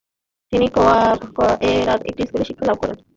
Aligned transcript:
তিনি 0.51 0.67
কোয়েরার 0.75 1.99
একটি 2.09 2.21
স্কুলে 2.27 2.45
শিক্ষা 2.49 2.65
লাভ 2.67 2.77
করেন। 2.81 2.97